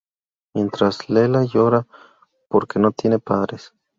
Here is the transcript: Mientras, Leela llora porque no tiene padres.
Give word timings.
Mientras, 0.55 1.11
Leela 1.11 1.43
llora 1.43 1.85
porque 2.49 2.79
no 2.79 2.91
tiene 2.91 3.19
padres. 3.19 3.71